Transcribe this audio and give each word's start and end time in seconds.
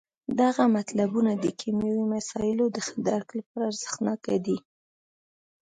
دغه 0.41 0.63
مطلبونه 0.77 1.31
د 1.37 1.45
کیمیاوي 1.59 2.05
مسایلو 2.15 2.65
د 2.71 2.77
ښه 2.85 2.95
درک 3.07 3.27
لپاره 3.37 3.63
ارزښت 3.69 3.97
ناکه 4.07 4.35
دي. 4.45 4.57